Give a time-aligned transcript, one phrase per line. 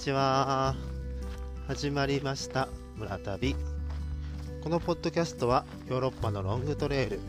[0.00, 0.74] ちは。
[1.68, 2.68] 始まりました。
[2.96, 3.54] 村旅。
[4.62, 7.20] このポッドキャストはヨーロッパのロングトレイル。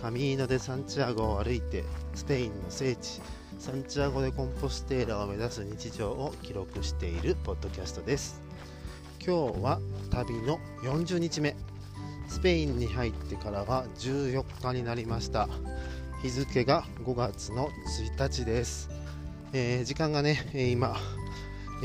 [0.00, 1.84] カミーノ・デ・サンチアゴを歩いて
[2.14, 3.20] スペインの聖地
[3.58, 8.40] サンチアゴ・デ・コンポステーラを目指す日常を記録しているポッドキャストです。
[9.22, 9.78] 今日は
[10.10, 11.54] 旅の40日目。
[12.28, 15.46] スペインに入ってからは14日になりました。
[16.22, 17.68] 日付が5月の
[18.16, 18.88] 1日です、
[19.52, 20.96] えー、時間がね今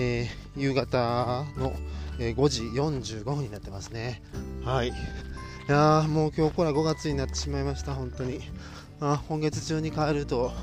[0.02, 1.74] えー、夕方の、
[2.20, 4.22] え、5時45分になってますね。
[4.64, 4.88] はい。
[4.88, 4.92] い
[5.68, 8.40] やもう今日から5月になってしまいました、本当に。
[9.02, 10.54] あ今月中に帰ると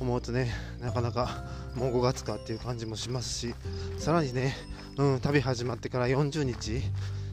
[0.00, 3.54] 思うとね、なかなかもう5月かっていう感じもしますし、
[3.98, 4.56] さらにね、
[4.96, 6.80] うん、旅始まってから40日、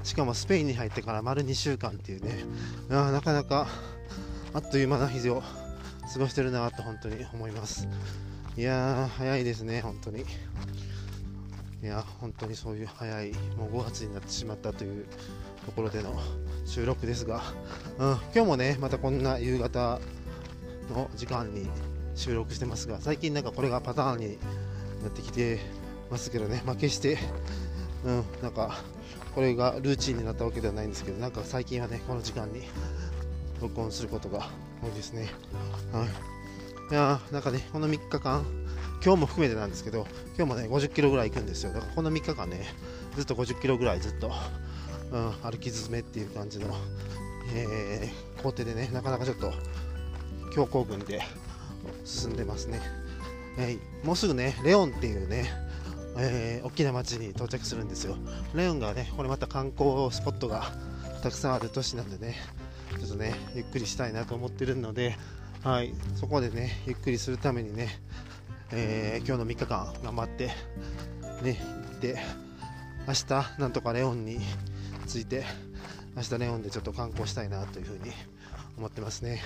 [0.04, 2.44] しかもスペインに入ってから丸2週間っていうね、
[2.90, 3.68] あなかなか
[4.54, 5.42] あっという間な日を
[6.14, 7.88] 過ごしてるなと本当に思います。
[8.58, 10.26] いやー、早いですね、本当に。
[11.84, 15.06] いや本当にそういう早いもう5月になってしまったという
[15.66, 16.18] ところでの
[16.66, 17.42] 収録ですが、
[18.00, 20.00] うん、今日もねまたこんな夕方
[20.90, 21.70] の時間に
[22.16, 24.28] 収録してますが最近なんかこれがパターンに
[25.02, 25.60] なってきて
[26.10, 27.18] ますけどね、まあ、決して、
[28.06, 28.78] うん、なんか
[29.36, 32.62] これがルーチンになったわけではないんですけどなんか最近はねこの時間に
[33.62, 34.48] 録音することが
[34.82, 35.30] 多いですね。
[35.92, 36.08] はい、
[36.92, 38.46] いやなんかねこの3日間
[39.04, 41.74] 今日も含めてなんですけど、今日もね、50キロぐらい行くんですよ。
[41.74, 42.66] だからこの3日間ね、
[43.18, 44.32] ずっと50キロぐらいずっと、
[45.12, 46.74] うん、歩き進めっていう感じの、
[47.54, 49.52] えー、工程でね、なかなかちょっと
[50.54, 51.22] 強行軍で
[52.06, 52.80] 進んでますね。
[53.58, 55.52] えー、もうすぐね、レオンっていうね、
[56.18, 58.16] えー、大きな町に到着するんですよ。
[58.56, 60.72] レオンがね、これまた観光スポットが
[61.22, 62.36] たくさんある都市なんでね、
[63.00, 65.18] ちょっとね、ゆっくりしたいなと思ってるので、
[65.62, 68.00] はい、そこでね、ゆっくりするためにね、
[68.76, 70.48] えー、今日の3日間頑張って
[71.44, 71.60] ね
[71.92, 72.18] 行って
[73.08, 74.40] 明日なんとかレオンに
[75.08, 75.44] 着いて
[76.16, 78.12] 明日レオンでちょっと観光したいなというふうに
[78.78, 79.42] 思ってますね。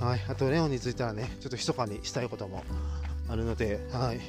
[0.00, 2.64] はいあとレオンに着いたらねちょっと密かにしたいことも
[3.28, 4.20] あるのではい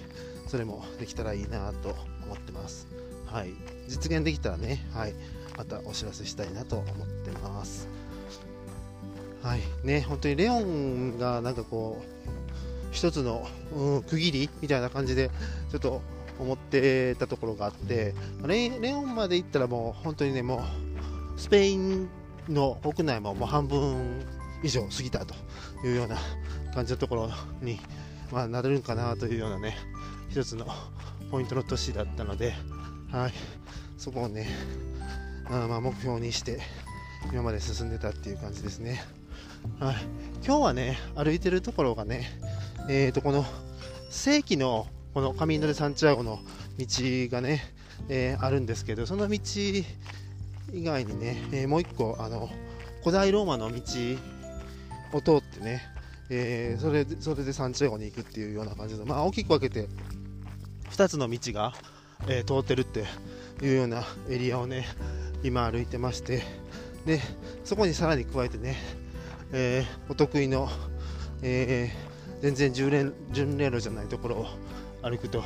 [0.48, 2.88] それもできたらいいなと思ってます。
[3.26, 3.54] はい
[3.88, 5.14] 実現できたらねはい
[5.58, 7.88] またお知らせしたいなと思ってます。
[9.42, 12.43] はいね本当にレオンがなんかこう
[12.94, 13.46] 一つの、
[13.76, 15.30] うん、区切りみたいな感じで
[15.72, 16.02] ちょっと
[16.40, 18.14] 思ってたところがあって
[18.46, 20.64] レレオンまで行ったらもう本当にねも
[21.38, 22.10] うスペイン
[22.50, 24.26] の国内ももう半分
[24.64, 25.34] 以上過ぎたと
[25.86, 26.18] いうような
[26.74, 27.30] 感じのところ
[27.62, 27.80] に、
[28.32, 29.76] まあ、なれるかなというようなね
[30.30, 30.66] 一つの
[31.32, 32.54] ポイントの都市だったので、
[33.12, 33.34] はい、
[33.98, 34.48] そこをね
[35.46, 36.60] あまあ目標にして
[37.32, 39.04] 今まで進んでたっていう感じですね。
[39.80, 39.96] はい、
[40.46, 42.28] 今日はね歩いてるところがね
[42.90, 43.46] えー、とこの
[44.10, 46.40] 正規のこのカミーノ・デ・サンチアゴの
[46.78, 46.86] 道
[47.32, 47.62] がね、
[48.10, 49.40] えー、あるんですけどその道
[50.74, 52.50] 以外にね、えー、もう一個あの
[53.02, 53.82] 古代ローマの道
[55.14, 55.84] を通ってね、
[56.30, 59.88] えー、それそれでサンチアゴに行くっていうような感じの、まあ、大きく分けて
[60.90, 61.74] 2つの道が、
[62.28, 63.06] え、通ってるって
[63.64, 64.86] いうようなエリアをね
[65.44, 66.44] 今歩いてまして
[67.06, 67.20] で
[67.64, 68.76] そこにさらに加えてね、
[69.52, 70.70] え、お得意の、
[71.42, 72.13] えー、
[72.44, 74.48] 全然巡礼巡礼路じゃないところを
[75.02, 75.42] 歩くと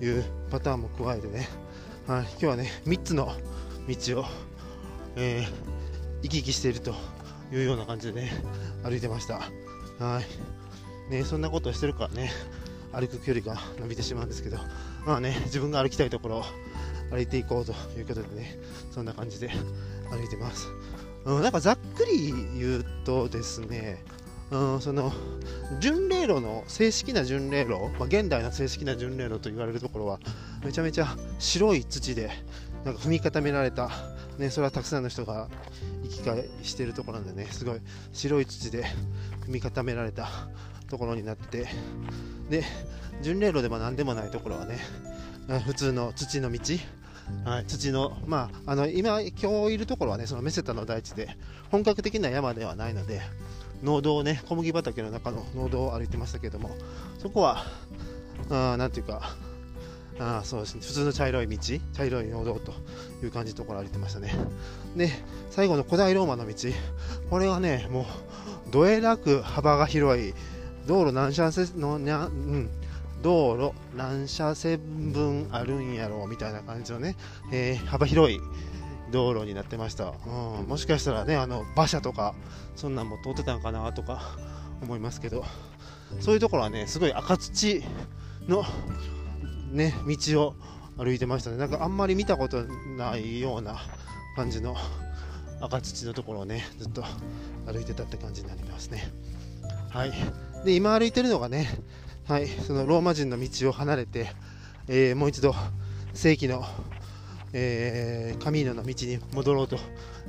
[0.00, 1.48] いうパターンも加えてね、
[2.06, 3.34] はい、今日はね3つの
[3.88, 4.24] 道を、
[5.16, 6.94] えー、行き来していると
[7.52, 8.30] いうような感じでね。
[8.84, 9.40] 歩いてました。
[9.98, 10.20] は
[11.08, 11.10] い。
[11.10, 12.30] ね、そんなことをしてるからね。
[12.92, 14.42] 歩く距離が伸びてしまうんです。
[14.42, 14.58] けど、
[15.04, 16.44] まあね、自分が歩きたいところを
[17.10, 18.58] 歩いていこうということでね、
[18.92, 19.50] そんな感じで。
[20.10, 20.68] 歩いてます。
[21.24, 24.02] うん、なんかざっくり言うとですね、
[24.50, 25.12] うん、その
[25.80, 30.20] 巡礼路の正式な巡礼路、まあ、現代の正式な巡礼路と言われるところは
[30.64, 32.30] めちゃめちゃ白い土で
[32.84, 33.90] なんか踏み固められた、
[34.38, 35.48] ね、それはたくさんの人が
[36.04, 37.80] 行き交いしているところなんでねすごい
[38.12, 38.84] 白い土で
[39.46, 40.28] 踏み固められた
[40.88, 41.68] ところになってて
[42.48, 42.62] で
[43.22, 44.78] 巡礼路でも何でもないところはね
[45.66, 46.60] 普通の土の道
[47.44, 51.36] はい、土の、まあ、あの今、今日いるところはね、そのメセタの大地で、
[51.70, 53.20] 本格的な山ではないので、
[53.82, 56.70] 農道をね小麦畑の中の農道を歩いてましたけども
[57.18, 57.64] そこは
[58.50, 59.36] あなんていうか
[60.18, 60.80] あそうですね。
[60.80, 61.58] 普通の茶色い道
[61.92, 62.72] 茶色い農道と
[63.22, 64.32] いう感じのところ歩いてましたね。
[64.96, 65.10] で
[65.50, 66.54] 最後の古代ローマの道。
[67.28, 68.06] これはねもう
[68.70, 70.32] どえらく幅が広い
[70.86, 72.70] 道路何車線のにゃ、うん、
[73.22, 74.78] 道路何車線
[75.12, 77.16] 分あるんやろうみたいな感じのね、
[77.52, 78.40] えー、幅広い
[79.10, 82.34] 道路になってました、うん、もしかしたらねあの馬車とか
[82.74, 84.36] そんなんも通ってたんかなとか
[84.82, 85.44] 思いますけど。
[86.20, 87.82] そういうところはねすごい赤土
[88.46, 88.64] の
[89.72, 90.54] ね道を
[90.96, 91.56] 歩いてましたね。
[91.56, 92.64] なんかあんまり見たこと
[92.96, 93.76] ないような
[94.36, 94.76] 感じの
[95.60, 97.02] 赤土のところをねずっと
[97.66, 99.10] 歩いてたって感じになりますね。
[99.90, 100.12] はい。
[100.64, 101.68] で今歩いてるのがね
[102.26, 104.28] はいそのローマ人の道を離れて、
[104.88, 105.54] えー、もう一度
[106.14, 106.64] 正規の、
[107.58, 109.78] えー、カミーノの道に戻ろうと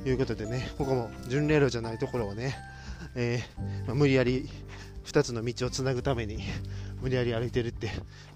[0.06, 2.56] いうことでねここも巡礼路じゃないところをね、
[3.14, 4.48] えー、まあ、無理やり
[5.04, 6.42] 2つの道をつなぐために
[7.02, 7.88] 無理やり歩いてるって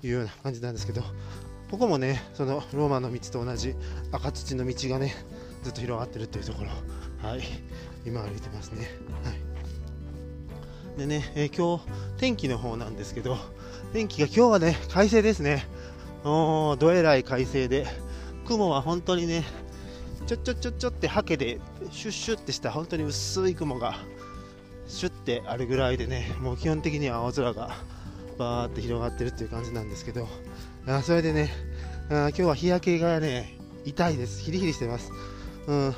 [0.02, 1.02] いうような感じなんですけど
[1.70, 3.74] ここもねそのローマの道と同じ
[4.12, 5.14] 赤土の道がね
[5.62, 7.40] ずっと広がってるっていうところはい
[8.04, 8.90] 今歩いてますね。
[9.24, 9.30] は
[10.96, 10.98] い。
[10.98, 11.86] でね、えー、今日
[12.18, 13.38] 天気の方なんですけど
[13.94, 15.66] 天気が今日はね快晴ですね。
[16.24, 17.86] おどえらい快晴で
[18.52, 19.44] 雲は本当にね
[20.26, 21.60] ちょちょちょちょってハケで
[21.90, 23.96] シュッシュってした本当に薄い雲が
[24.86, 27.70] シュッてあるぐらいでねもう基本的には青空が
[28.38, 30.28] バーって広がってるっていう感じなんですけど
[30.86, 31.50] あそれでね
[32.10, 34.42] あ今日は日焼けがね痛いです。
[34.42, 35.10] ヒリヒリしてます。
[35.66, 35.94] うん。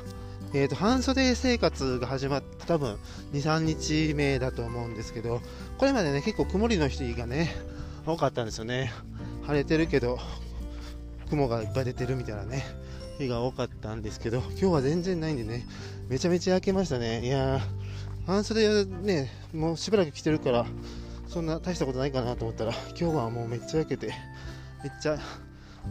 [0.53, 2.97] えーと、半袖生活が始まって多分
[3.33, 5.41] 23日目だと思うんですけど
[5.77, 7.53] これまでね結構曇りの日がね
[8.05, 8.93] 多かったんですよね。
[9.45, 10.17] 晴れてるけど
[11.29, 12.63] 雲がいっぱい出てるみたいなね
[13.17, 15.65] 日が多かったんですけど今日は全然ないんでね
[16.09, 17.25] めちゃめちゃ焼けましたね。
[17.25, 17.61] いや
[18.25, 20.65] 半袖ねもうしばらく着てるから
[21.27, 24.07] そんな大したことないかなと思ったら今日はもうめっちゃ焼けて
[24.83, 25.17] めっちゃ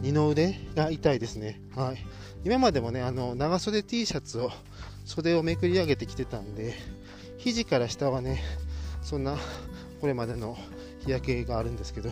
[0.01, 1.61] 二の腕が痛いですね。
[1.75, 1.97] はい。
[2.43, 4.51] 今までもねあの長袖 T シャツを
[5.05, 6.73] 袖をめくり上げてきてたんで
[7.37, 8.41] 肘から下はね
[9.01, 9.37] そんな
[10.01, 10.57] これまでの
[10.99, 12.11] 日焼けがあるんですけど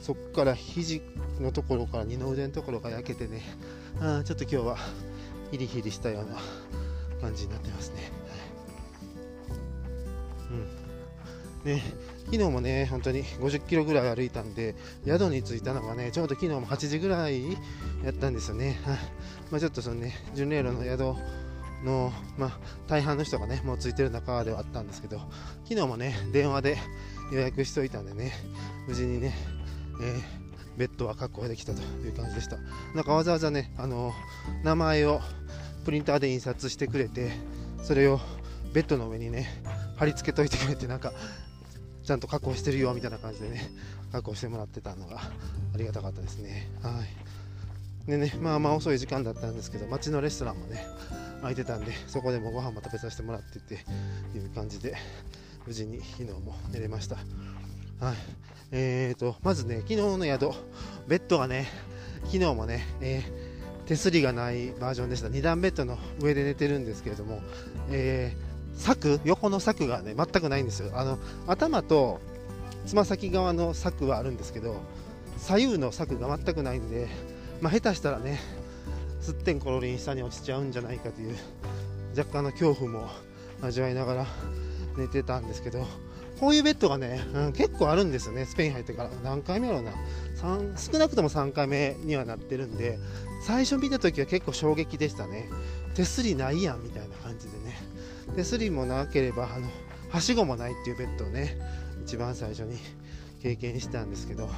[0.00, 1.02] そこから肘
[1.40, 3.42] のところから二の腕のところが焼けてね
[4.00, 4.76] あちょっと今日は
[5.50, 6.38] ヒリヒリしたような
[7.20, 8.10] 感じになってますね、
[10.48, 11.74] はい、うん。
[11.76, 11.82] ね
[12.26, 14.74] 昨日もね本当に50キロぐらい歩いたんで
[15.04, 17.52] 宿に着いたのがねちょうど昨日も8時ぐらい
[18.04, 18.98] やったんですよね、はい。
[19.50, 21.16] まあ、ちょっとそのね巡礼路の宿
[21.84, 25.18] の、まあ、大半の人がねもう着いてる中ではあったんですけど
[25.64, 26.78] 昨日もね電話で
[27.32, 28.32] 予約しておいたんでね
[28.86, 29.34] 無事にね、
[30.00, 32.56] えー、ベッドは確保できたという感じでした。
[32.94, 34.12] なんかわざわざねあの
[34.64, 35.20] 名前を
[35.84, 37.30] プリンターで印刷してくれて
[37.82, 38.20] それを
[38.72, 39.62] ベッドの上にね
[39.96, 41.12] 貼り付けといてくれてなんか
[42.02, 43.70] ちゃんと確保してるよみたいな感じでね
[44.12, 45.18] 確保してもらってたのが
[45.74, 46.68] ありがたかったですね。
[46.82, 46.90] は
[48.06, 48.10] い。
[48.10, 50.84] でねまあまあ遅い時間だったんですけど街のレストランもね
[51.40, 53.74] 空いてたんでそこでもご飯も食べさせてもらってって
[54.36, 54.96] いう感じで
[55.66, 57.16] 無事に昨日も寝れました。
[58.00, 58.16] はい。
[58.72, 60.50] えーとまずね昨日の宿
[61.08, 61.68] ベッドがね
[62.24, 65.28] 昨日もね、えー、手すりがないバージョンでした。
[65.28, 67.40] 2段ベッドの上で寝てるんですけれども、
[67.90, 70.90] えー柵横の柵がね全くないんですよ。
[70.94, 72.20] あの頭と
[72.86, 74.80] つま先側の柵はあるんですけど
[75.36, 77.08] 左右の柵が全くないんで、
[77.60, 78.40] まあ、下手したらね
[79.20, 81.36] すってんころりん下に落ちちゃうんじゃないかという
[82.16, 83.08] 若干の恐怖も
[83.60, 84.26] 味わいながら
[84.96, 85.86] 寝てたんですけど
[86.40, 88.46] こういうベッドがね、うん、結構あるんですよね。
[88.46, 89.10] スペイン入ってから。
[89.22, 89.92] 何回目やろうな。
[90.76, 92.98] 少なくとも3回目にはなってるんで
[93.42, 95.50] 最初見た時は結構衝撃でしたね。
[95.94, 97.76] 手すりないやんみたいな感じでね。
[98.34, 99.68] 手すりもなければあの
[100.10, 101.58] はしごもないっていうベッドをね
[102.04, 102.78] 一番最初に
[103.42, 104.48] 経験したんですけど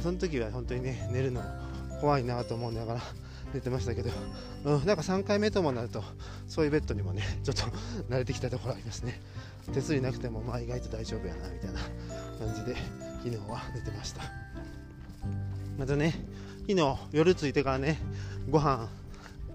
[0.00, 1.42] その時は本当にね寝るの
[2.00, 3.00] 怖いなと思いながら
[3.54, 4.10] 寝てましたけど、
[4.64, 6.02] うん、なんか3回目ともなると
[6.46, 7.62] そういうベッドにもねちょっと
[8.10, 9.20] 慣れてきたところありますね。
[9.72, 11.80] 手すりなくてもまあ意外と大丈夫やなみたいな
[12.38, 12.76] 感じで
[13.18, 14.22] 昨日は寝てました。
[15.78, 16.14] またね
[16.68, 17.98] 昨日夜着いてからね
[18.48, 18.88] ご飯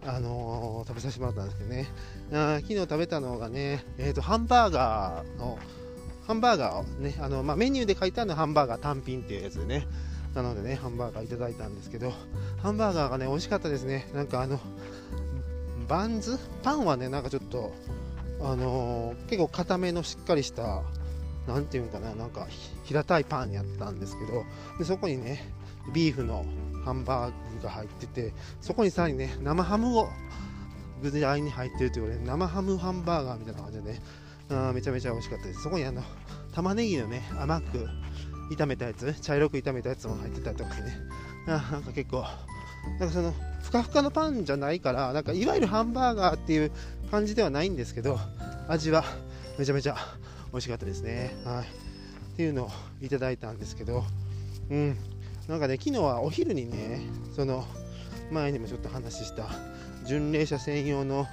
[0.03, 1.87] あのー、食べさせてもらったんですけどね。
[2.33, 5.59] あ昨日食べたのがね、えーと、ハンバーガーの
[6.25, 9.87] ハンバーガーをねあの、まあ、メニューで書いてあるのはハンバーガー単品っていうやつでね。
[10.33, 12.13] なのでねハンバーガーいただいたんですけど
[12.61, 14.09] ハンバーガーがね美味しかったですね。
[14.13, 14.59] なんかあの
[15.87, 16.39] バンズ？
[16.63, 17.73] パンはねなんかちょっと
[18.43, 20.81] あのー、結構固めのしっかりした
[21.47, 22.47] 何ていうんかななんか
[22.83, 24.43] 平たいパンやったんですけど
[24.77, 25.53] でそこにね
[25.93, 26.45] ビーフの
[26.85, 30.07] ハンバーグが入っててそこにさらにね生ハムを
[31.01, 34.01] 具材に入ってるということで生ハムハンバーガーみたいな感じでね
[34.51, 35.63] あめちゃめちゃ美味しかったです。
[35.63, 36.03] そこにあの
[36.51, 37.87] 玉ねぎのね甘く
[38.51, 40.97] 炒めたやつ茶色く炒めたやつも入ってたりとかね。
[41.47, 42.25] あなんか結構
[42.99, 46.71] なんかそのふかふかのパンじゃないからなんかいわゆるハンバーガーっていう
[47.09, 48.19] 感じではないんですけど
[48.67, 49.03] 味は
[49.57, 49.95] めちゃめちゃ
[50.51, 51.35] 美味しかったですね。
[51.45, 51.63] はい。
[51.63, 52.69] っていうのを
[53.01, 54.03] いただいたんですけど
[54.69, 54.97] うん。
[55.47, 57.01] なんかね昨日はお昼にね
[57.35, 57.65] その
[58.31, 59.47] 前にもちょっと話した
[60.05, 61.27] 巡礼者専用の、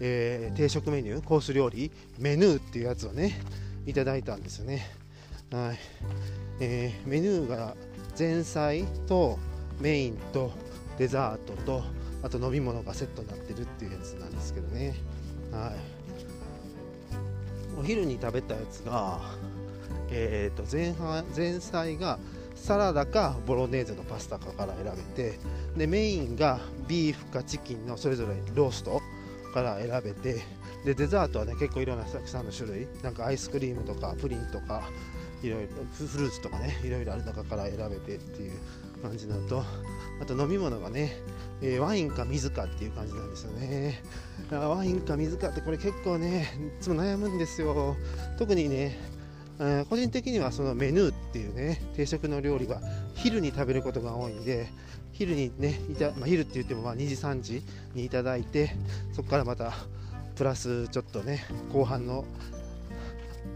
[0.00, 3.40] えー、定食メニューコース料理メヌーっていうやつをね
[3.86, 4.86] いただいたんですよね。
[5.52, 5.78] はい、
[6.60, 7.74] えー、メニューが
[8.18, 9.38] 前菜と
[9.80, 10.52] メインと
[11.00, 11.82] デザートと
[12.22, 14.94] あと飲み物がセットになってるっていうやつなんですけどね。
[15.50, 15.72] はい。
[17.80, 19.18] お昼に食べたやつが
[20.10, 22.18] えー、と前半前菜が
[22.54, 25.38] サラダかボロネーゼのパスタかから選べて
[25.74, 29.00] でメインがビーフかチキンのそれぞれロースト
[29.54, 30.42] から選べて
[30.84, 32.88] でデザートはね結構いろんなたくさんの種類。
[33.02, 34.82] なんかアイスクリームとかプリンとか
[35.42, 38.52] いろいろフルーツとかねいろいろある中から選べてっていう
[39.00, 39.64] 感じなのと。
[40.20, 41.16] あと飲み物がね、
[41.62, 44.02] えー、ワインか水かっていう感じなんですよね。
[44.50, 47.96] ワインか水かってこれ結構ねいつも悩むんですよ。
[48.38, 48.98] 特にね
[49.62, 52.80] えー、個人的にはそのメヌーっていうね定食の料理が
[53.14, 54.68] 昼に食べることが多いんで
[55.12, 57.62] 昼にねいた、まあ、昼って言ってもまあ2時3時
[57.94, 58.70] にいただいて
[59.12, 59.74] そこからまた
[60.34, 62.24] プラスちょっとね後半の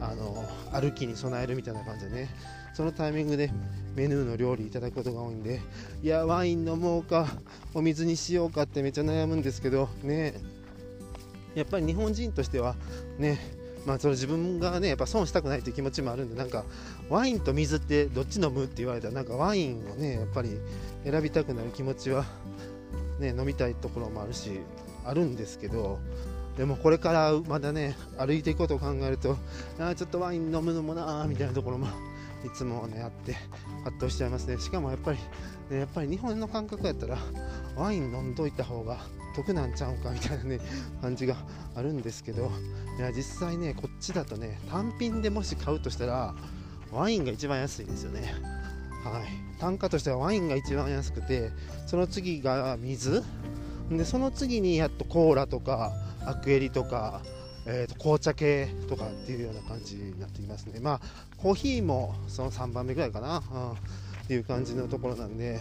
[0.00, 2.28] あの歩きに備えるみたいな感じでね
[2.74, 3.50] そのタイミングで
[3.94, 5.60] メヌーの料理いただくことが多いんで
[6.02, 7.26] いやワイン飲もうか
[7.74, 10.34] お水にしようかってめっちゃ悩むんですけどね。
[11.54, 12.74] やっぱり日本人としては
[13.18, 13.64] ね。
[13.86, 16.64] まあ、それ自分がねやっぱ損したくないという気持ちもあるんでなんか
[17.10, 20.58] ワインと水ってどっち飲むって言われたらなんかワインをねやっぱり
[21.04, 22.24] 選びたくなる気持ちは、
[23.20, 24.52] ね、飲みたいところもあるし
[25.04, 25.98] あるんですけど
[26.56, 29.36] でもこれからまだね歩いていくことを考えると
[29.78, 31.88] あちょっとワイン飲むのもなーみたいなところも
[32.44, 33.36] いつもねあって
[33.84, 34.58] 葛藤しちゃいますね。
[34.58, 35.18] しかもやっぱり、
[35.70, 37.18] ね、やっぱり日本の感覚やったら
[37.76, 38.98] ワイン飲んどいた方が
[39.34, 40.60] 得なんちゃうかみたいなね
[41.00, 41.36] 感じが
[41.74, 42.50] あるんですけど
[42.98, 46.34] いや実際ねこっちだとね単品でもし買うとしたら
[46.92, 48.34] ワインが一番安いですよね。
[49.04, 49.24] はい。
[49.60, 51.50] 単価としてはワインが一番安くて
[51.86, 53.22] その次が水。
[53.90, 55.92] でその次にやっとコーラとか
[56.24, 57.20] アクエリとか
[57.66, 60.80] えーと、紅茶系とかっていうような感じになっていますね。
[60.80, 61.00] まあ
[61.36, 63.74] コーヒーもその3番目ぐらいかな、うん、っ
[64.26, 65.60] ていう感じのところなんで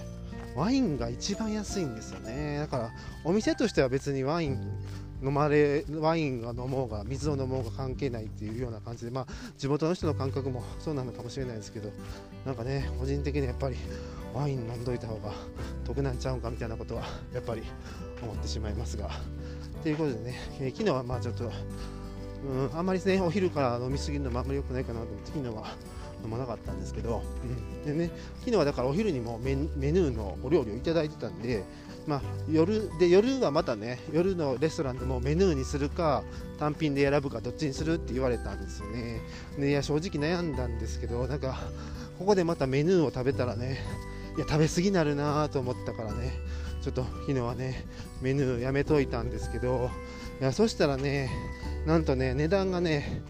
[0.55, 2.57] ワインが一番安いんですよね。
[2.59, 2.91] だから
[3.23, 4.59] お店としては別にワイン
[5.23, 11.89] 飲まれワインが飲もうが水を飲もうが関係ないっていうような感じで、まあ、地元の人の感覚もそうなのかもしれないですけど
[12.45, 13.77] なんかね個人的にやっぱり
[14.33, 15.31] ワイン飲んどいた方が
[15.85, 17.63] 得なんちゃうんかみたいなことはやっぱり
[18.21, 19.11] 思ってしまいますが
[19.83, 25.75] ということでね、えー、昨日はまあちょっと、うん、あんまりねお昼から飲みすぎるのもあんまり良くないかなと思って昨日は
[26.23, 28.09] 飲まなかったんですけど、うん、でね
[28.39, 31.63] 昨日はだからお昼にもメニューのお料理をいただいてたんで
[32.05, 32.21] まあ、
[32.51, 36.23] 夜で夜はまたね夜のレストランでもメニューにするか
[36.59, 39.21] 単品で選ぶかどっちにするって言われたんですよね。
[39.57, 41.57] でいや正直悩んだんですけどなんか
[42.19, 43.79] ここでまたメニューを食べたらね
[44.35, 46.33] いや食べ過ぎなるなと思ったからね
[46.83, 47.85] ちょっと昨日はね
[48.21, 49.89] メニューやめといたんですけど
[50.41, 51.29] いやそしたらね
[51.85, 53.21] なんとね値段がね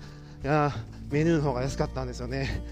[0.43, 0.71] いや
[1.11, 2.63] メニューの方が安かったんですよね。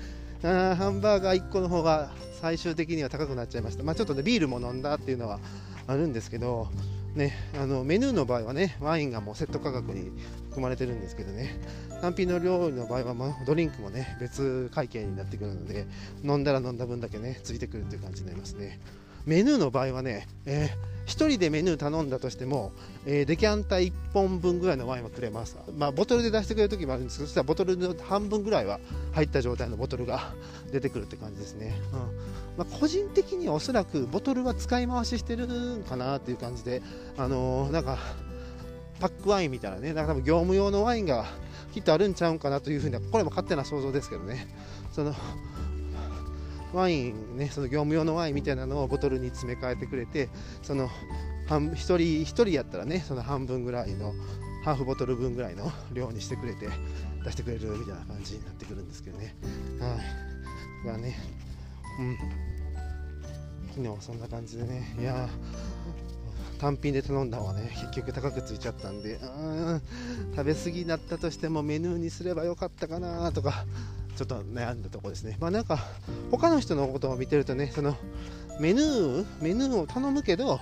[0.43, 2.09] あハンバーガー1個の方が
[2.41, 5.39] 最終的には高くなっちゃいました、まあ、ちょっとねビールも飲んだっていうのは
[5.85, 6.67] あるんですけど、
[7.13, 10.11] ね、あのメニューの場合はねワインがもうセット価格に
[10.45, 11.59] 含まれてるんですけどね。
[12.01, 15.85] 単品の料理の場合は、まドリンクもね別会計になってくるので
[16.23, 18.79] 飲んだら飲んだ分だけねついてくるっていう感じになりますね。
[19.25, 22.72] メニューの場合はね、えー、1人でメニュー頼んだとしても、
[23.06, 28.80] えー、デキャンタ1本分ぐらいのワインはくれます、まあ、ボトルで出してくれる時もあるんですけどそしたらボトルの半分ぐらいは
[29.13, 30.34] 入った状態のボトルが
[30.72, 32.00] 出てくるって感じですね、うん。
[32.58, 36.82] まあ、個人的にはおそらくボトルは使い回ししてるんかなっていう感じで、
[37.18, 37.98] あのー、なんか
[39.00, 41.25] パックワインみたいなね、なんか多分業務用のワインが
[41.74, 44.48] きっとあるんちゃうんかなというふうには、これも勝手な想像ですけどね、
[44.92, 45.16] その
[46.74, 50.30] ワインね、その業務用のワインみたいなのをボトルに詰め替えてくれて、
[50.62, 50.90] その
[51.48, 54.13] 半1人1人やったらね、その半分ぐらいの、
[54.63, 56.70] ハーフボトル分ぐらいの量にしてくれて、
[57.24, 59.36] 出してくれるみたいな感じになってくるんですけどね。
[59.80, 59.98] は
[60.84, 60.88] い。
[60.88, 61.18] がね、
[62.00, 62.18] うん。
[63.72, 65.30] 昨日はそんな感じでね、いや
[66.60, 69.25] 単品で頼んだ方がね、結局高くついちゃったんで、う
[69.75, 69.82] ん、
[70.36, 73.66] 食べ過ぎになったとしてもメニューにすればよかったかなとか、
[74.15, 75.38] ちょっと悩んだとこですね。
[75.39, 75.80] まあなんか、
[76.32, 77.96] 他の人のことを見てるとね、その
[78.60, 80.60] メニュー、メニューを頼むけど、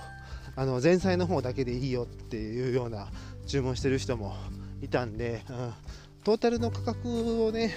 [0.56, 3.08] あの前菜の方だけでいいよっていうような
[3.46, 4.34] 注文してる人も
[4.82, 5.72] いたんで、うん、
[6.24, 7.74] トータルの価格をね、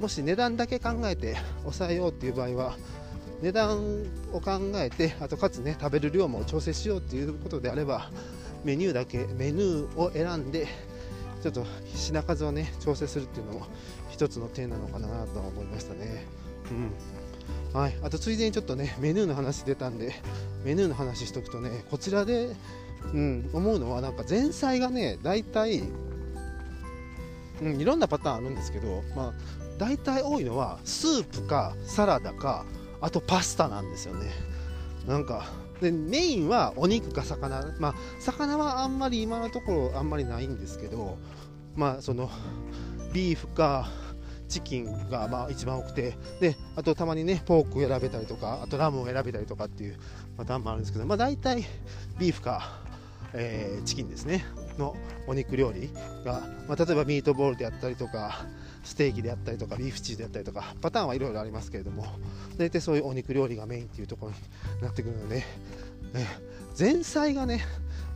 [0.00, 2.76] もし値段だけ考えて抑えようっていう場合は、
[3.42, 8.10] 値段を考えて、あとかつね、食べる量も調整しようっていうことであれば、
[8.64, 10.66] メニューだけ、メニューを選んで、
[11.42, 11.64] ちょっと
[11.94, 13.66] 品数をね、調整するっていうのも
[14.10, 16.26] 一つの手なのかなとは思いましたね。
[16.70, 17.80] うん。
[17.80, 17.96] はい。
[18.02, 20.14] あとついでにちょっとね、メニューの話出たんで、
[20.64, 22.54] メニューの話しとくとね、こちらで、
[23.14, 25.82] うん、思うのは、なんか前菜がね、大体、
[27.62, 29.32] うん、いろんなパターンあるんですけど、まあ、
[29.78, 32.66] 大体多いのはスープかサラダか
[33.00, 34.30] あとパスタなんですよね
[35.06, 35.46] なんか
[35.80, 37.74] でメインはお肉か魚。
[37.78, 41.18] まあ魚はあんまり今のところあんまりないんですけど
[41.76, 42.30] まあその
[43.12, 43.88] ビーフか
[44.48, 49.98] チキンがまあ一番多くてであとたまにねポークを選べたりとかあとラムを選べたりとかっていう
[50.36, 51.64] パターンもあるんですけどまあ大体
[52.18, 52.80] ビーフか、
[53.34, 54.44] えー、チキンですね。
[54.78, 55.90] のお肉料理
[56.24, 58.46] が、まあ、例えばミートボールであったりとか
[58.88, 62.06] ステーキであったりとかビーフチーズであったりとかパターンはいろいろありますけれども
[62.56, 65.44] 大体そういうお肉料理がメインっていうところになってくるので、ね、
[66.78, 67.60] 前菜がね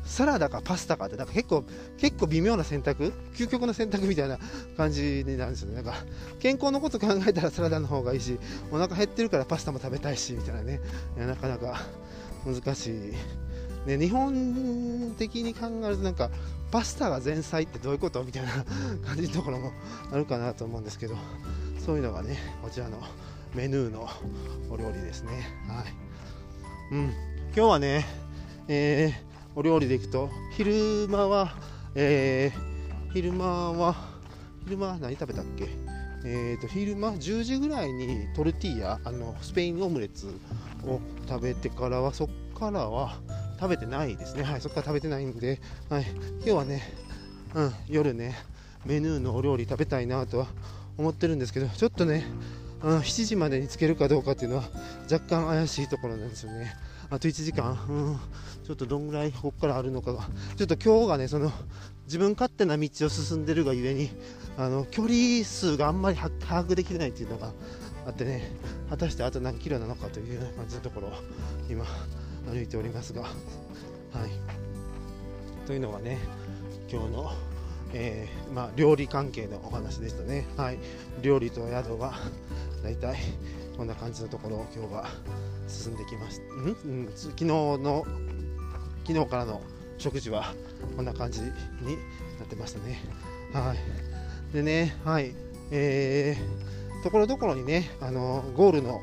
[0.05, 1.65] サラダかパスタかってなんか結構
[1.99, 4.39] 結構微妙な選択究極の選択みたいな
[4.77, 5.77] 感じになるんですよね。
[5.77, 5.95] なんか
[6.41, 8.39] 健康のこと考えたらサラダの方がいいし
[8.71, 10.81] お腹減ってるからパスタも食べたいしみたいなね。
[11.17, 11.81] なかなか
[12.45, 13.13] 難しい、
[13.87, 16.31] ね、日本的に考えるとなんか
[16.73, 18.25] パスタが前菜ってどういうこと？
[18.25, 18.51] みたいな
[19.07, 19.73] 感じのところも
[20.11, 21.15] あるかなと思うんですけど
[21.79, 22.99] そういうのがねこちらの
[23.55, 24.09] メヌーの
[24.71, 25.47] お料理ですね。
[25.69, 26.95] はい。
[26.95, 27.05] うん。
[27.55, 28.07] 今日はね
[28.67, 31.55] えーお料理でいくと昼間は、
[31.95, 33.95] えー、昼間は
[34.65, 35.69] 昼間何食べたっけ？
[36.25, 40.29] えーと、昼間10時ぐらいにトルティーヤあのスペインオムレツ
[40.87, 43.19] を食べてからはそこからは
[43.63, 44.43] 食べてないですね。
[44.43, 46.07] はいそこから食べてないんで、はい、
[46.39, 46.83] 今日はね、
[47.55, 48.35] うん、夜ね
[48.85, 50.49] メヌーのお料理食べたいなとは
[50.99, 52.27] 思ってるんですけどちょっとね、
[52.83, 54.65] うん、7時までにつけるかどうかっていうのは
[55.09, 56.75] 若干怪しいところなんですよね。
[57.09, 58.21] あと1時間、うん、
[58.65, 61.53] ちょっとどんぐらいここからあるのかが、ちょっと今日がね、その
[62.07, 64.11] 自分勝手な道を進んでるがゆえに、
[64.57, 66.31] あの距離数があんまり把
[66.65, 67.53] 握できないっていうのが
[68.07, 68.51] あってね、
[68.91, 71.13] 果たしてあと何キロなのかという感じのところを
[71.71, 71.85] 今、
[72.51, 73.33] 歩いておりますが、はい。
[75.67, 76.19] というのがね、
[76.91, 77.33] 今日の、
[77.93, 80.47] えー、まあ、料理関係のお話でしたね。
[80.57, 80.79] はい。
[81.23, 82.15] 料理と宿は、
[82.83, 83.17] 大体
[83.77, 85.07] こんな感じのところを今日は
[85.69, 86.55] 進んできました。
[86.55, 88.05] ん、うん、昨日の
[89.07, 89.61] 昨日からの
[89.99, 90.55] 食事は
[90.97, 91.53] こんな感じにな
[92.45, 93.01] ってましたね。
[93.53, 94.55] はい。
[94.55, 95.35] でね、はい。
[95.71, 99.01] えー、ところどころにね、あのゴールの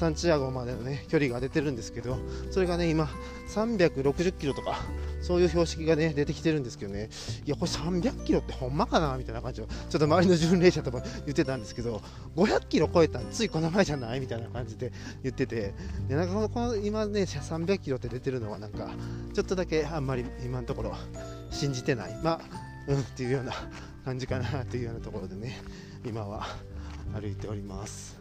[0.00, 2.16] サンチアゴまでのね、距離が出てるんですけど、
[2.50, 3.10] それがね、今、
[3.48, 4.78] 360キロとか、
[5.20, 7.10] そういう標識がね、出てきてるんですけどね、
[7.44, 12.00] いや、これ300キロってほんまかなみたいな感じを、ちょっと周りの巡礼者とか言ってたんですけど、
[12.34, 14.90] 500キロ超えたついこの前じゃないみたいな感じで
[15.22, 15.74] 言ってて、
[16.08, 18.88] でなんかこの今ね、300キロって出てるのは、なんか、
[19.34, 20.94] ちょっとだけあんまり今のところ
[21.50, 22.40] 信じてない、まあ、
[22.88, 23.52] うんっていうような
[24.06, 25.60] 感じかなというようなところでね、
[26.06, 26.46] 今は
[27.12, 28.19] 歩いております。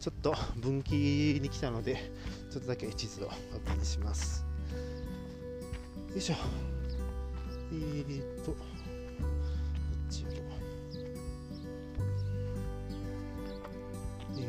[0.00, 2.10] ちょっと分岐に来たので
[2.50, 4.44] ちょっとだけ地図を確認します。
[6.10, 6.34] よいしょ。
[7.72, 8.56] えーとこ
[10.08, 10.34] っちやろ
[14.38, 14.40] え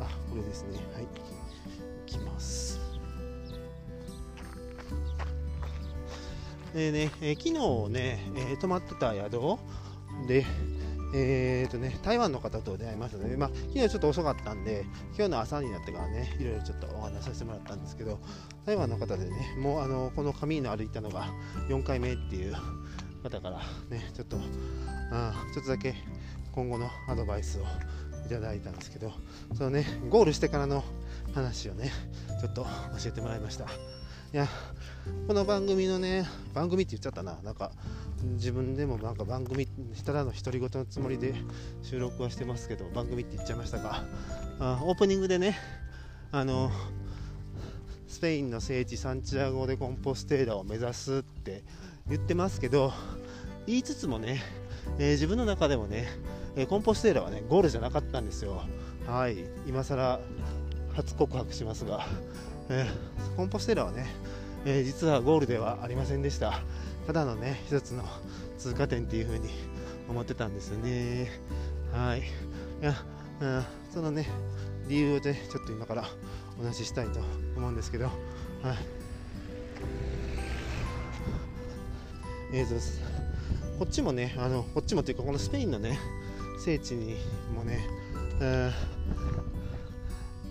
[0.00, 0.78] ー、あこれですね。
[0.94, 1.06] はい。
[1.06, 1.10] 行
[2.06, 2.80] きます。
[6.74, 9.30] えーね、えー、昨日ね、えー、泊まってた宿
[10.26, 10.44] で、
[11.16, 14.84] えーとね、台湾の方と出会いましたので、まあ、昨日ちょっと遅かったんで、
[15.16, 18.18] 今日の朝になってからね、いろいろちょっとお話しさせてもらったんですけど、
[18.66, 21.28] 台湾の方でね、もうあのこのカミーノ歩いたのが
[21.68, 22.56] 4回目っていう
[23.22, 24.38] 方からね、ちょっと、
[25.12, 25.94] あちょっとだけ
[26.52, 27.62] 今後のアドバイスを
[28.26, 29.12] いただいたんですけど、
[29.54, 30.82] そのね、ゴールしてからの
[31.32, 31.92] 話をね、
[32.40, 32.68] ちょっと教
[33.06, 33.66] えてもらいました。
[33.66, 34.48] いや、
[35.28, 37.70] この番組のね、番組って言っちゃったな、なんか、
[38.22, 39.66] 自分でもなんか番組
[40.04, 41.34] ただの独り言のつもりで
[41.82, 44.04] 収録はしてますけど番組って言っちゃいましたが
[44.60, 45.56] あオープニングでね
[46.32, 46.70] あの
[48.06, 51.64] スペインの聖地サンチアゴ・でコンポステーラを目指すって
[52.08, 52.92] 言ってますけど
[53.66, 54.42] 言いつつもね、
[54.98, 56.06] えー、自分の中でもね、
[56.54, 58.62] えコンポステーラはねゴールじゃなかったんですよ。
[59.06, 60.20] はい今更
[60.94, 62.06] 初告白しますが、
[62.68, 64.06] えー、コンポステーラはね、
[64.64, 66.60] えー、実はゴールではありませんでした。
[67.06, 68.04] ただのね一つの
[68.58, 69.50] 通過点っていう風に
[70.08, 71.30] 思ってたんですよね。
[71.92, 72.20] はい。
[72.20, 72.22] い
[72.80, 72.94] や、
[73.40, 74.26] うん、そのね
[74.88, 76.04] 理由でちょっと今から
[76.58, 77.20] お話ししたいと
[77.56, 78.06] 思うんですけど。
[78.06, 78.14] はい。
[82.56, 83.00] 映像です。
[83.78, 85.98] こっちもねあのこっちもというかこのスペインのね
[86.58, 87.16] 聖地に
[87.54, 87.84] もね、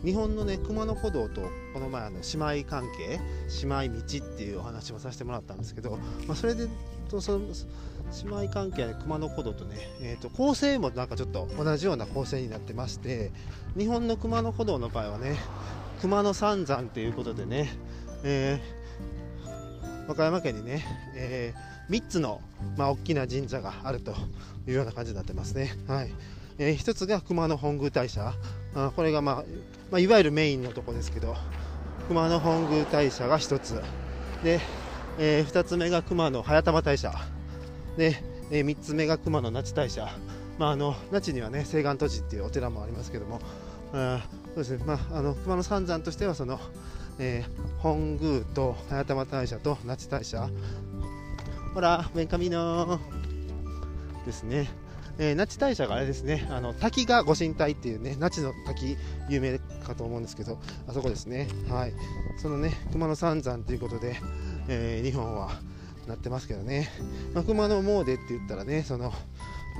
[0.03, 3.19] 日本のね熊野古道とこの前あの姉妹関係
[3.65, 6.67] 姉妹道っていうお話もさせてもらったんですけど、まあ、それで
[7.09, 13.31] とその姉妹関係で熊野古道とね、えー、と構成もなんかちょっと同じような構成になってまして
[13.77, 15.37] 日本の熊野古道の場合はね
[16.01, 17.69] 熊野三山ということでね、
[18.23, 20.83] えー、和歌山県にね、
[21.15, 22.41] えー、3つの、
[22.77, 24.11] まあ、大きな神社があると
[24.67, 25.71] いうような感じになってますね。
[25.87, 26.11] はい
[26.57, 28.33] えー、1つが熊野本宮大社。
[28.75, 29.35] あこれが、まあ、
[29.91, 31.35] まあ、いわゆるメインのとこですけど
[32.07, 33.81] 熊野本宮大社が1つ。
[34.43, 34.59] で、
[35.19, 37.13] えー、2つ目が熊野早玉大社。
[37.97, 38.15] で、
[38.51, 40.07] えー、3つ目が熊野那智大社、
[40.57, 43.39] まあ、あの那智にはね清岩戸寺っていうお寺もありますけども。
[43.95, 46.59] あそうですね、まあ、あの熊野三山としてはその、
[47.19, 50.49] えー、本宮と早玉大社と那智大社。
[51.73, 52.99] ほら、ベンカミノ
[54.25, 54.69] ですね。
[55.19, 58.97] えー、那智大社があれですね、あの滝が御神体っていうね、那智の滝、
[59.29, 61.93] 有名かと思うんですけど、あそこですね、はい、
[62.41, 64.15] そのね、熊野三山ということで、
[64.67, 65.51] えー、日本は
[66.07, 66.89] なってますけどね、
[67.33, 69.13] まあ、熊野詣って言ったらね、その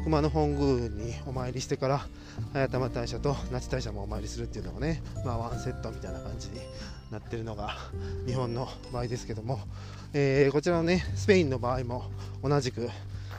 [0.03, 2.07] 熊野本宮にお参りしてから、
[2.51, 6.59] 早玉大社と那智大社もお参りするっていうのがね、まあ、ワンセットみたいな感じに
[7.11, 7.77] なってるのが
[8.25, 9.59] 日本の場合ですけども、
[10.13, 12.05] えー、こちらのね、スペインの場合も
[12.43, 12.89] 同じく、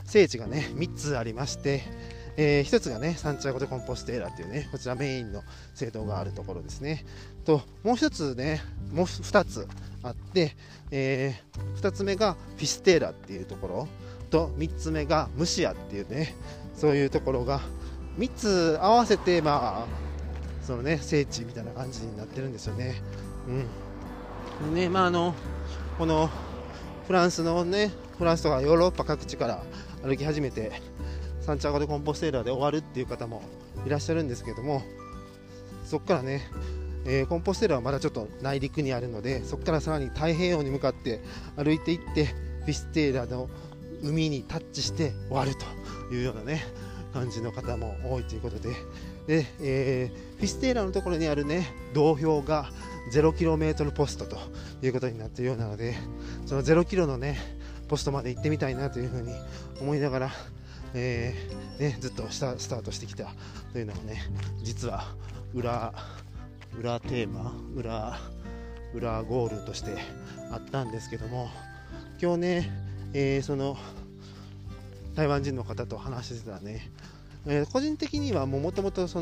[0.05, 1.83] 聖地がね3つありまして、
[2.37, 7.05] えー、1つがねサンチアゴ・でコンポステーラっていうねこちらメインの政党があるところですね。
[7.43, 8.61] ともう1つね
[8.93, 9.67] もう2つ
[10.03, 10.55] あって、
[10.91, 13.87] えー、2つ目がフィステーラっていうところ。
[14.29, 16.35] と3つ目がムシアっていうね
[16.75, 17.61] そういうところが
[18.17, 19.87] 3つ合わせてまあ
[20.61, 22.95] そのね聖地みたいな感じになってるんですよね。
[24.63, 24.75] うん。
[24.75, 25.35] ねまああの
[25.97, 26.29] この
[27.07, 29.63] フランスのねフランスとかヨーロッパ各地から
[30.05, 30.71] 歩き始めて
[31.41, 33.41] サンチャゴでコンポステーラーで終わるっていう方も
[33.87, 34.83] いらっしゃるんですけども
[35.83, 36.41] そこからね、
[37.05, 41.21] えー、コンポステーラはまだちょっと内陸にあるのでそこからさらに太平洋に向かって
[41.55, 43.49] 歩いていってフィステーラの
[44.03, 46.63] 海にタッチして終わるというようなね
[47.11, 48.69] 感じの方も多いということで。
[49.25, 52.69] で、えー、フィステーラのところにあるね道標が
[53.11, 54.37] 0km ポストと
[54.83, 55.95] いうことになっているようなので
[56.45, 57.39] その 0km のね
[57.87, 59.33] ポストまで行ってみたいなというふうに
[59.79, 60.31] 思いながら、
[60.93, 63.29] えー、ね、ずっとスタートしてきた
[63.73, 64.23] というのがね
[64.63, 65.05] 実は
[65.53, 65.93] 裏
[66.79, 68.19] 裏テーマ裏
[68.93, 69.97] 裏ゴールとして
[70.51, 71.49] あったんですけども
[72.21, 72.71] 今日ね、
[73.13, 73.77] えー、その
[75.15, 76.91] 台湾人の方と話してたね。
[77.47, 79.19] えー、個人的にはもともとちょっ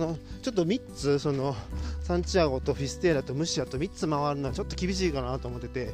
[0.54, 1.56] と3つその
[2.02, 5.88] サンチアゴとフィステーラとムシアと3つ回るのはちょっと厳しいかなと思ってて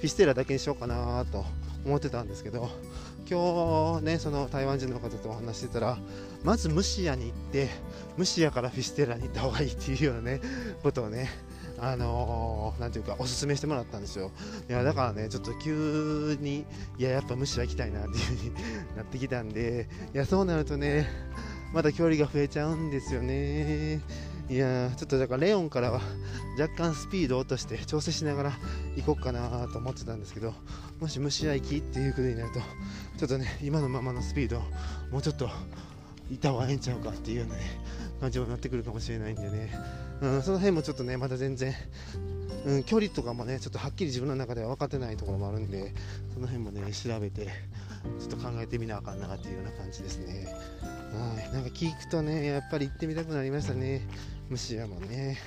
[0.00, 1.44] フィステーラだけにしようかなと
[1.86, 2.68] 思ってたんですけど
[3.30, 5.98] 今日ねその台湾人の方とお話してたら
[6.42, 7.68] まずムシアに行って
[8.16, 10.40] ムシアからフィステーラに行った方がいいっていうようなね
[10.82, 11.30] ことをね
[11.78, 14.30] あのー、ていうか、おすすめしてもらったんですよ。
[14.68, 16.64] いや、だからね、ちょっと急に、
[16.96, 18.54] いや、やっぱムシア行きたいなっていう風に
[18.96, 21.06] なってきたんで、いや、そうなるとね、
[21.74, 24.00] まだ距離が増えちゃうんですよね。
[24.48, 26.00] いやちょっとだからレオンからは
[26.58, 28.58] 若干スピード落として調整しながら
[28.96, 30.54] 行こうかなと思ってたんですけど
[31.00, 32.60] もし虫合行きっていうことになると
[33.18, 34.62] ちょっとね今のままのスピード
[35.10, 35.50] もうちょっと
[36.30, 37.60] いた方がええんちゃうかっていうような、ね、
[38.20, 39.72] 感じになってくるかもしれないんでね、
[40.20, 41.74] うん、その辺もちょっとねまだ全然、
[42.66, 45.92] うん、距離とかもねちょっとはっきり自分の中では分かってないところもあるんで
[46.34, 47.46] その辺もね調べて
[48.20, 50.46] ちょっと考えてみなあかんなっていうような感じですね。
[51.16, 54.06] はいなんか聞くとねやっぱり行ってみたくなりましたね。
[54.48, 55.38] ムシアもね、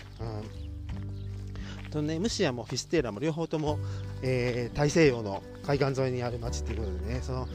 [1.86, 3.80] うん、とねムシアもフィステーラも両方とも、
[4.22, 7.48] えー、大西洋の海岸沿いにある町っていうことでねその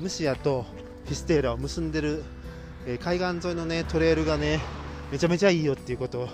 [0.00, 0.66] ムシアと
[1.04, 2.24] フィステーラを結んでる、
[2.86, 4.60] えー、海岸沿いのねトレイルがね
[5.10, 6.28] めちゃめちゃいいよっていうことを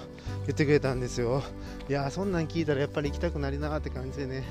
[0.47, 1.43] 言ってくれたんですよ。
[1.89, 4.45] いやそんなん聞いたらやっぱり行きたくなりなって感じでね、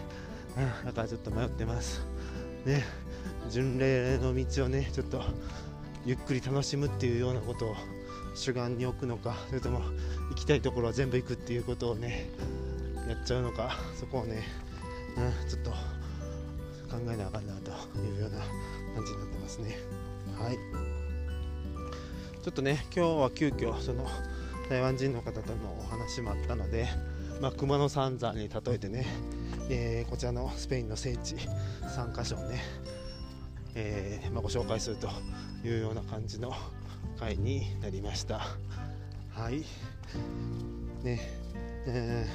[0.58, 2.02] うん、だからちょっと迷ってます。
[2.66, 2.84] ね
[3.50, 5.24] 巡礼の道をねちょっと
[6.06, 7.76] ゆっくり楽しむっていうようなことを
[8.38, 9.82] 主眼に置くのかそれとも
[10.30, 12.30] 行きたいところは全部行くっていうことをね
[13.10, 14.44] やっちゃうのかそこをね、
[15.18, 18.38] うん、ちょっと考えなあかんなというような
[18.96, 19.78] 感じになってますね。
[20.40, 20.58] はい。
[22.44, 24.08] ちょっとね今日は急遽その
[24.70, 26.88] 台湾人の方とのお話もあったので、
[27.42, 29.06] まあ、熊野三山に例えてね、
[29.70, 31.36] えー、こちらのスペインの聖地
[31.84, 32.62] 3カ所をね、
[33.76, 35.10] えー、まあ、ご紹介すると
[35.66, 36.54] いうような感じの
[37.20, 38.40] 回になりました。
[39.34, 39.64] はい。
[41.04, 41.20] ね。
[41.86, 42.28] え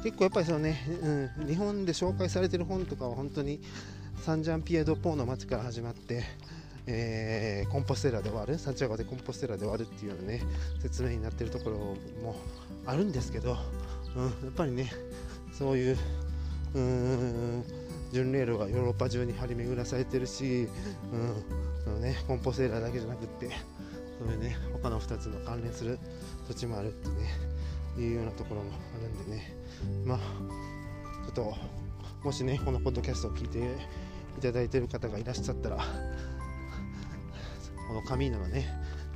[0.00, 0.82] ー、結構やっぱりそのね、
[1.38, 3.60] うん、日本で紹介されてる本とかは本当に
[4.22, 6.22] サンジャンピエド・ポーの街から始まって、
[6.86, 10.42] えー、コンポステラで終わるサンチアゴでコンポステラで終わるっていうようなね
[10.80, 11.78] 説明になってるところ
[12.22, 12.36] も
[12.86, 13.58] あるんですけど、
[14.16, 14.90] うん、やっぱりね
[15.52, 15.98] そういう
[16.74, 17.64] うん。
[18.12, 20.68] 巡礼路がヨーロッパ中に張り巡らされてるし、
[21.12, 21.34] うん。
[21.90, 23.50] のね、コンポセーラーだけじゃなくって
[24.18, 25.98] それね他の2つの関連する
[26.48, 27.14] 土地もあるってね
[27.98, 29.54] いうようなところもあるんでね。
[30.04, 30.18] まあ
[31.24, 31.54] ちょっと
[32.22, 33.58] もしねこのポッドキャストを聞いて
[34.38, 35.78] いただいてる方がいらっしゃったら
[37.88, 38.66] このカミーノのね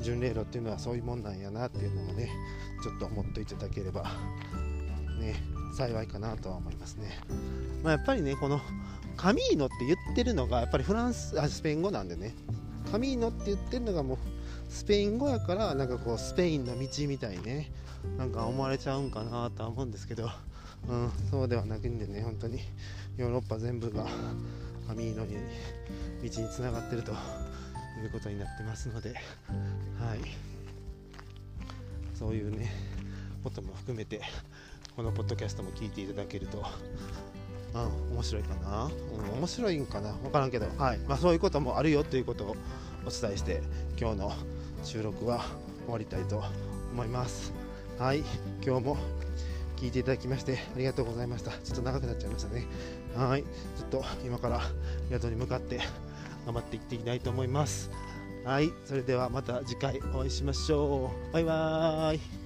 [0.00, 2.30] 巡礼路っていうのはそういうもんなんやなっていうのをね
[2.82, 4.04] ちょっと思っていただければ
[5.18, 5.36] ね
[5.76, 7.18] 幸いかなとは思いますね、
[7.82, 8.60] まあ、やっぱりねこの
[9.18, 12.34] カミーノって言ってるのがやっぱりフランスあスペイン語なんでね。
[12.90, 14.18] カミーノって言ってるのがもう
[14.70, 17.70] スペイン語やからなんかこうスペインの道みたいね。
[18.16, 20.30] なんか思われちゃうんかなとは思うんですけど、
[20.88, 22.60] うん、そうではなくんでね本当に。
[23.16, 24.06] ヨーロッパ全部が
[24.86, 25.34] カミーノに
[26.22, 27.14] 道につながってるとい
[28.06, 29.18] うことになってますので、はい、
[32.14, 32.70] そういうね
[33.42, 34.20] ことも含めて
[34.94, 36.64] このポッドキャストも聞いていただけると
[37.74, 38.88] うん、面白いかな、う
[39.36, 40.12] ん、面白いんかな。
[40.12, 40.98] 分からんけど、はい。
[41.06, 42.56] まあ、そういうこともあるよということを
[43.06, 43.62] お伝えして
[43.98, 44.32] 今日の
[44.82, 45.44] 収録は
[45.84, 46.42] 終わりたいと
[46.92, 47.52] 思います。
[47.98, 48.24] はい。
[48.64, 48.96] 今日も
[49.76, 51.52] 聞いていただきましてありがとうございました。
[51.52, 52.66] ちょっと長くなっちゃいましたね。
[53.16, 53.42] はい。
[53.42, 54.60] ちょっと今から
[55.10, 55.80] 宿に向かって
[56.46, 57.90] 頑張っていっていきたいと思います。
[58.44, 58.70] はい。
[58.84, 61.32] それではまた次回お会いしましょう。
[61.32, 62.37] バイバーイ